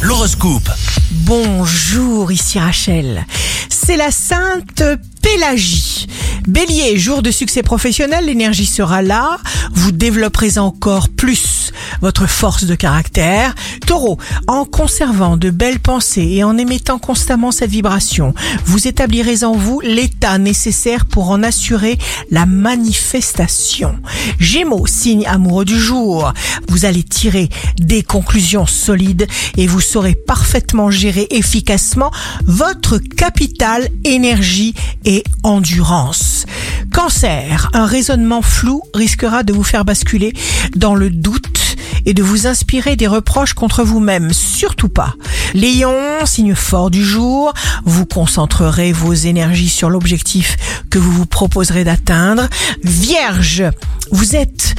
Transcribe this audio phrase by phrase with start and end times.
[0.00, 0.70] L'horoscope.
[1.10, 3.26] Bonjour, ici Rachel.
[3.68, 4.82] C'est la Sainte
[5.20, 6.06] Pélagie.
[6.48, 9.36] Bélier, jour de succès professionnel, l'énergie sera là.
[9.74, 11.59] Vous développerez encore plus
[12.00, 13.54] votre force de caractère.
[13.86, 19.52] Taureau, en conservant de belles pensées et en émettant constamment cette vibration, vous établirez en
[19.52, 21.98] vous l'état nécessaire pour en assurer
[22.30, 23.98] la manifestation.
[24.38, 26.32] Gémeaux, signe amoureux du jour,
[26.68, 29.26] vous allez tirer des conclusions solides
[29.56, 32.10] et vous saurez parfaitement gérer efficacement
[32.44, 36.46] votre capital, énergie et endurance.
[36.92, 40.32] Cancer, un raisonnement flou risquera de vous faire basculer
[40.74, 41.59] dans le doute
[42.06, 44.32] et de vous inspirer des reproches contre vous-même.
[44.32, 45.14] Surtout pas.
[45.54, 47.52] Lion, signe fort du jour,
[47.84, 50.56] vous concentrerez vos énergies sur l'objectif
[50.90, 52.48] que vous vous proposerez d'atteindre.
[52.82, 53.64] Vierge,
[54.12, 54.74] vous êtes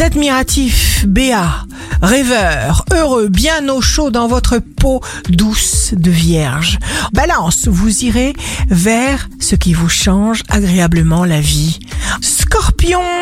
[0.00, 1.64] admiratif, béat,
[2.02, 6.78] rêveur, heureux, bien au chaud dans votre peau douce de vierge.
[7.12, 8.34] Balance, vous irez
[8.68, 11.78] vers ce qui vous change agréablement la vie.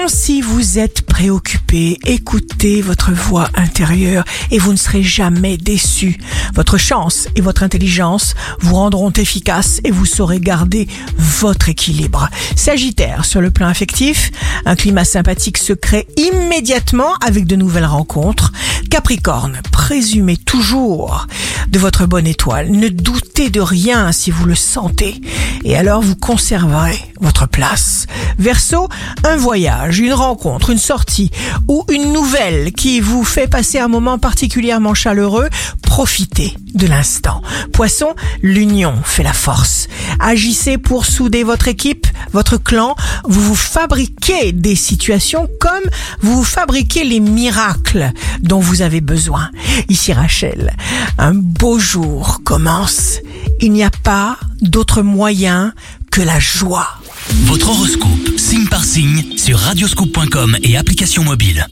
[0.07, 6.19] Si vous êtes préoccupé, écoutez votre voix intérieure et vous ne serez jamais déçu.
[6.55, 12.29] Votre chance et votre intelligence vous rendront efficace et vous saurez garder votre équilibre.
[12.57, 14.31] Sagittaire, sur le plan affectif,
[14.67, 18.53] un climat sympathique se crée immédiatement avec de nouvelles rencontres.
[18.91, 21.27] Capricorne, présumez toujours
[21.75, 22.71] de votre bonne étoile.
[22.71, 25.21] Ne doutez de rien si vous le sentez.
[25.65, 28.07] Et alors vous conserverez votre place.
[28.39, 28.89] Verseau,
[29.25, 31.33] un voyage, une rencontre, une sortie
[31.67, 35.49] ou une nouvelle qui vous fait passer un moment particulièrement chaleureux,
[35.95, 37.41] profitez de l'instant.
[37.73, 39.87] Poisson, l'union fait la force.
[40.19, 42.97] Agissez pour souder votre équipe, votre clan.
[43.29, 45.85] Vous vous fabriquez des situations comme
[46.21, 49.53] vous vous fabriquez les miracles dont vous avez besoin.
[49.89, 50.75] Ici Rachel,
[51.17, 53.21] un beau jour commence.
[53.61, 55.75] Il n'y a pas d'autre moyen
[56.11, 56.89] que la joie.
[57.45, 61.65] Votre horoscope, signe par signe, sur radioscoop.com et application mobile.